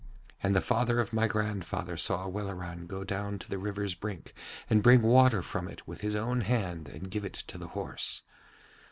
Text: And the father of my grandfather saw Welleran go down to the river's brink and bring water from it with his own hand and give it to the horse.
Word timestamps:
And 0.41 0.55
the 0.55 0.61
father 0.61 0.97
of 0.99 1.13
my 1.13 1.27
grandfather 1.27 1.95
saw 1.95 2.25
Welleran 2.27 2.87
go 2.87 3.03
down 3.03 3.37
to 3.37 3.47
the 3.47 3.59
river's 3.59 3.93
brink 3.93 4.33
and 4.67 4.81
bring 4.81 5.03
water 5.03 5.43
from 5.43 5.67
it 5.67 5.87
with 5.87 6.01
his 6.01 6.15
own 6.15 6.41
hand 6.41 6.87
and 6.89 7.11
give 7.11 7.23
it 7.23 7.35
to 7.35 7.59
the 7.59 7.67
horse. 7.77 8.23